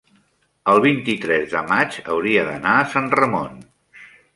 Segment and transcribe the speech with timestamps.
[0.73, 3.67] el vint-i-tres de maig hauria d'anar a Sant Ramon.